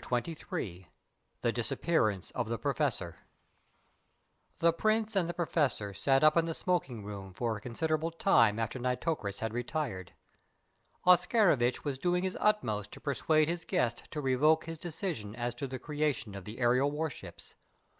[0.00, 0.86] CHAPTER XXIII
[1.42, 3.16] THE DISAPPEARANCE OF THE PROFESSOR
[4.60, 8.60] The Prince and the Professor sat up in the smoking room for a considerable time
[8.60, 10.12] after Nitocris had retired.
[11.04, 15.66] Oscarovitch was doing his utmost to persuade his guest to revoke his decision as to
[15.66, 17.56] the creation of the aerial warships.